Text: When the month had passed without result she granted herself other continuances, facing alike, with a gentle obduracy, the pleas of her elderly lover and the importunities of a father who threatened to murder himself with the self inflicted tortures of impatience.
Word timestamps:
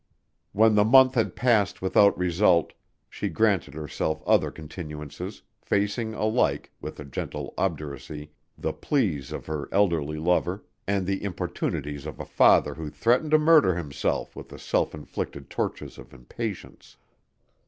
When 0.51 0.73
the 0.73 0.83
month 0.83 1.13
had 1.13 1.35
passed 1.35 1.79
without 1.79 2.17
result 2.17 2.73
she 3.07 3.29
granted 3.29 3.75
herself 3.75 4.23
other 4.25 4.49
continuances, 4.51 5.43
facing 5.61 6.15
alike, 6.15 6.71
with 6.81 6.99
a 6.99 7.05
gentle 7.05 7.53
obduracy, 7.55 8.31
the 8.57 8.73
pleas 8.73 9.31
of 9.31 9.45
her 9.45 9.69
elderly 9.71 10.17
lover 10.17 10.65
and 10.87 11.05
the 11.05 11.23
importunities 11.23 12.07
of 12.07 12.19
a 12.19 12.25
father 12.25 12.73
who 12.73 12.89
threatened 12.89 13.29
to 13.29 13.37
murder 13.37 13.75
himself 13.75 14.35
with 14.35 14.49
the 14.49 14.57
self 14.57 14.95
inflicted 14.95 15.51
tortures 15.51 15.99
of 15.99 16.15
impatience. 16.15 16.97